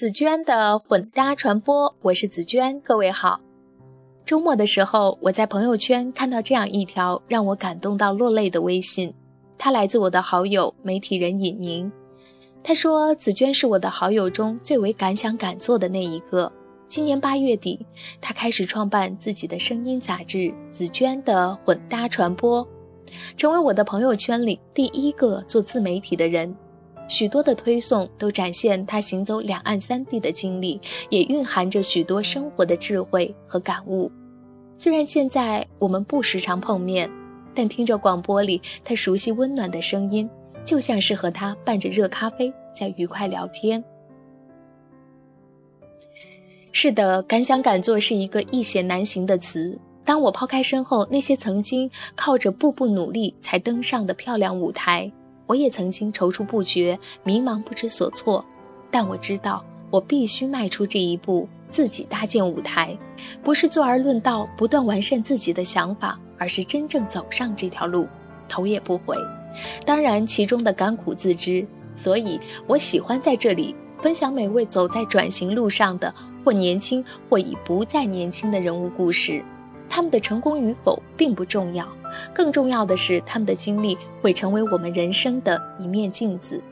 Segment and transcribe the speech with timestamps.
[0.00, 3.38] 紫娟的混搭传播，我是紫娟，各位好。
[4.24, 9.12] 周末的时候，我在朋友圈看到这样一条让我感动到落泪的微信，
[9.58, 11.92] 它来自我的好友媒体人尹宁。
[12.62, 16.50] 他说：“紫娟是我的好友中最为敢想敢做的那一个。
[16.86, 17.84] 今年八月底，
[18.22, 20.38] 他开始创办自己的声音杂志
[20.72, 22.66] 《紫娟的混搭传播》，
[23.36, 26.56] 成为我的朋友圈里第一个做自媒体的人。”
[27.10, 34.10] 许多的推送都展现他行走两岸三地的经历，也蕴含着许多生活的智慧和感悟。
[34.78, 37.10] 虽然现在我们不时常碰面，
[37.52, 40.30] 但听着广播里他熟悉温暖的声音，
[40.64, 43.82] 就像是和他伴着热咖啡在愉快聊天。
[46.70, 49.76] 是的，敢想敢做是一个易显难行的词。
[50.04, 55.12] 当我抛开身后那些曾经靠着步步努力才登上的漂亮舞台。
[55.50, 58.44] 我也曾经踌躇不决、迷茫不知所措，
[58.88, 62.96] 但我知道我必须迈出这一步，自己搭建舞台，
[63.42, 68.06] 不是坐而论道、不断完善自己的想法，而是真正走上这条路，
[68.48, 69.16] 头也不回。
[69.84, 71.66] 当然，其中的甘苦自知。
[71.96, 76.14] 所以我喜欢在这里分享每位走在转型路上的
[76.44, 79.44] 或年轻或已不再年轻的人物故事，
[79.88, 81.88] 他们的成功与否并不重要。
[82.34, 86.62] 更重要的是，他们的经历会成为我们人生的一面镜子。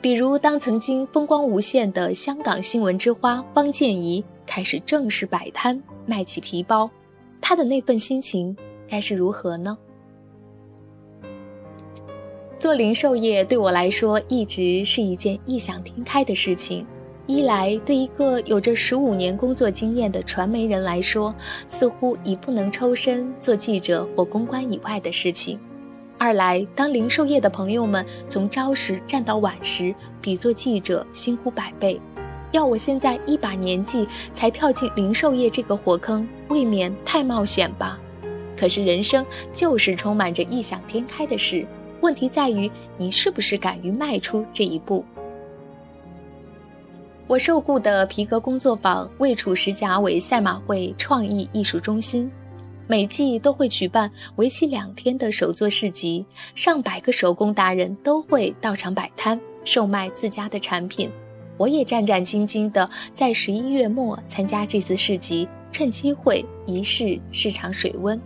[0.00, 6.90] 比如，当曾经风光无限的香港新闻之花方建怡开始正式摆摊卖起皮包，
[7.40, 8.54] 她的那份心情
[8.86, 9.78] 该是如何呢？
[12.58, 16.86] 做零售业对我来说一直是一件异想天开的事情。
[17.26, 21.34] 一来，对一个有着十五年工作经验的传媒人来说，
[21.66, 25.56] 似乎已不能抽身做记者或公关以外的事情；
[26.18, 31.98] 二来，当零售业的朋友们从朝时站到晚时，比做记者辛苦百倍，
[32.52, 37.98] 要我现在一把年纪才跳进零售业这个火坑，未免太冒险吧？
[38.54, 41.66] 可是人生就是充满着异想天开的事，
[42.02, 45.02] 问题在于你是不是敢于迈出这一步。
[47.26, 52.30] 我受雇的皮革工作坊位处石碣尾赛马会创意艺术中心，
[52.86, 61.10] 每季都会举办为期两天的手作市集，上百个手工达人都会到场摆摊售卖自家的产品。
[61.56, 68.20] 我也战战兢兢地在十一月末参加这次市集，趁机会一试市场水温，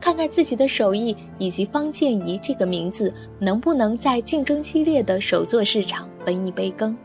[0.00, 6.96] 看看自己的手艺以及方建怡这个名字能不能在竞争激烈的手作市场分一杯羹。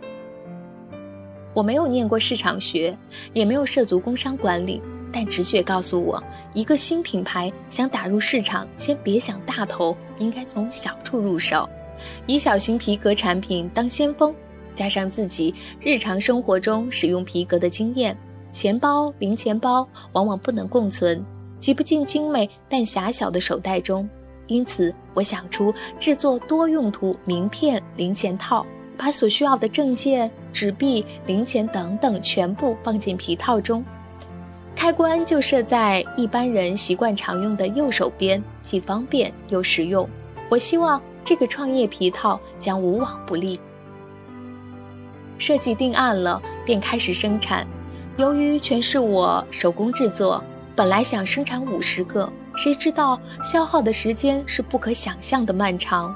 [1.54, 2.98] 我没有念过市场学，
[3.34, 4.82] 也没有涉足工商管理，
[5.12, 6.22] 但直觉告诉我，
[6.54, 11.70] 一个新品牌想打入市场，先别想大头，应该从小处入手，
[12.26, 14.34] 以小型皮革产品当先锋，
[14.74, 18.18] 加上自己日常生活中使用皮革的经验，
[18.52, 21.24] 钱包、零钱包往往不能共存，
[21.60, 24.10] 挤不进精美但狭小的手袋中，
[24.48, 28.66] 因此我想出制作多用途名片零钱套。
[28.98, 33.84] 把所需要的证件、纸币、零钱等等全部放进皮套中，
[34.76, 40.08] 开关就设在一般人习惯常用的右手边，既方便又实用。
[40.50, 43.60] 我希望这个创业皮套将无往不利。
[45.38, 47.68] 设计定案了，便开始生产。
[48.18, 50.44] 由于全是我手工制作，
[50.76, 56.16] 本来想生产五十个，谁知道消耗的时间是不可想象的漫长。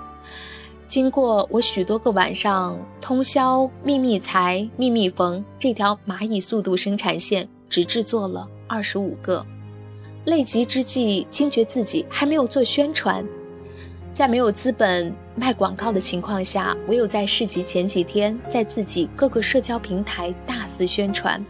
[0.88, 9.46] 经过我许多个晚上通宵秘密裁、秘密缝，这条蚂蚁速度生产线只制作了二十五个。
[10.24, 13.26] 累极之际，惊觉自己还没有做宣传，
[14.14, 21.46] 在没有资本卖广告的情况下，唯有在市集前几天，在自己各个社交平台大肆宣传。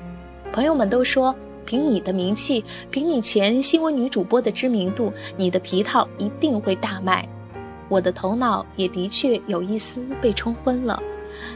[0.52, 7.28] 朋友们都说，凭你的名气，凭你前新闻女主播的知名度，你的皮套一定会大卖。
[7.90, 11.02] 我的头脑也的确有一丝被冲昏了，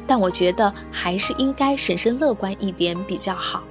[0.07, 3.63] 但我觉得还是应该审慎乐观一点比较好。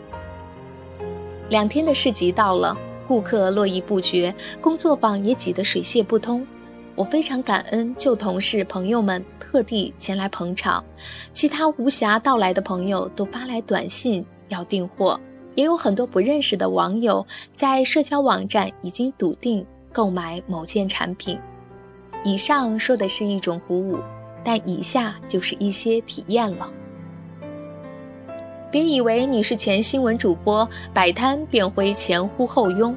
[1.48, 2.76] 两天的市集到了，
[3.08, 6.46] 顾客络绎不绝，工作坊也挤得水泄不通。
[6.94, 10.84] 我非常感恩旧同事朋友们特地前来捧场，
[11.32, 15.18] 其他无暇到来的朋友都发来短信要订货，
[15.54, 21.38] 也有很多不认识的网友在社交网站已经笃定购买某件产品。
[22.22, 23.98] 以上说的是一种鼓舞，
[24.44, 26.68] 但以下就是一些体验了。
[28.70, 32.94] 别以为你是前新闻主播，摆摊便会前呼后拥，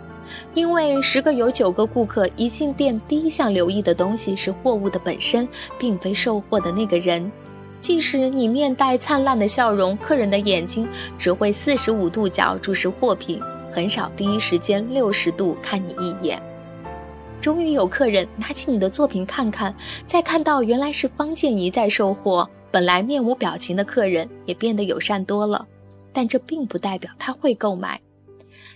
[0.53, 5.47] 因为十个有九个顾客一进店，第一项留意的东西是货物的本身，
[5.79, 7.31] 并非售货的那个人。
[7.79, 10.87] 即使你面带灿烂的笑容，客人的眼睛
[11.17, 13.41] 只会四十五度角注视货品，
[13.71, 16.41] 很少第一时间六十度看你一眼。
[17.43, 19.75] 终于有客人拿起你的作品看看，
[20.05, 25.67] 再看到原来是方建怡在售货，本来面无表情的客人也变得友善多了。
[26.13, 27.99] 但这并不代表他会购买。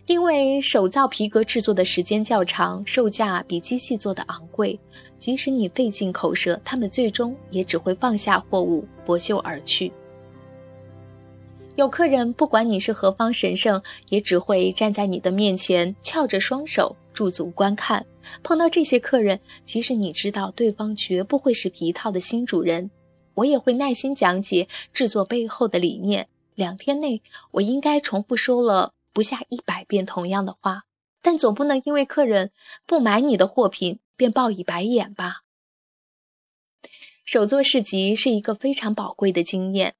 [0.05, 4.77] 因为手造皮革制作的时间较长，售价比机器做的昂贵，
[5.17, 9.89] 即使你费尽口舌，他们最终也只会放下货物，拂袖而去。
[11.77, 18.03] 有客人不管你是何方神圣，也只会站在你的面前，翘着双手驻足观看。
[18.41, 22.89] 碰到这些客人，即使你知道对方绝不会是皮套的新主人，
[23.35, 26.27] 我也会耐心讲解制作背后的理念。
[26.55, 27.21] 两天内，
[27.51, 28.93] 我应该重复说了。
[29.13, 30.85] 不下一百遍同样的话，
[31.21, 32.49] 但总不能因为客人
[32.87, 35.43] 不买你的货品便报以白眼吧？
[37.23, 39.93] 手作市集是一个非常宝贵的经验，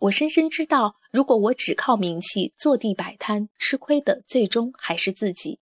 [0.00, 5.58] 我深深知道，如果我只靠名气坐地摆摊，吃亏的最终还是自己。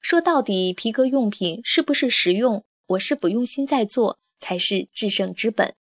[0.00, 5.74] 说到底，皮革用品是不是实用，我是否用心在做，才是制胜之本。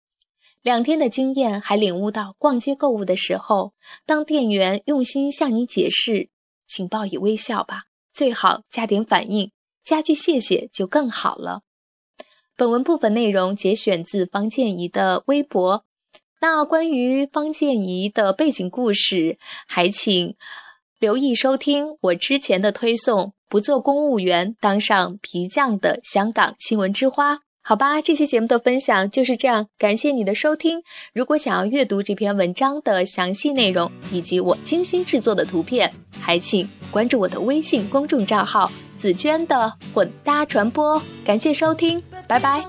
[0.62, 3.74] 两天的经验还领悟到，逛街购物的时候，
[4.06, 6.30] 当店员用心向你解释。
[6.66, 7.82] 请报以微笑吧，
[8.14, 9.52] 最好加点反应，
[9.84, 11.60] 加句谢谢就更好了。
[12.56, 15.84] 本文部分内容节选自方建怡的微博。
[16.42, 20.34] 那关于方建怡的背景故事，还请
[20.98, 23.32] 留意收听我之前的推送。
[23.48, 27.38] 不做公务员，当上皮匠的香港新闻之花。
[27.62, 30.82] 好吧，这期节目的分享就是这样，感谢你的收听。
[31.14, 38.68] 如果想要阅读这篇文章的详细内容以及我精心制作的图片，还请关注我的微信公众账号
[38.98, 41.00] “紫娟的混搭传播”。
[41.24, 42.64] 感谢收听，拜拜。